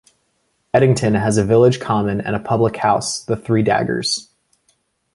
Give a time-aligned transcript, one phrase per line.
[0.73, 4.31] Edington has a village common and a public house, the "Three Daggers".